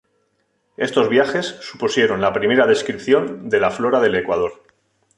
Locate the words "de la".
3.49-3.69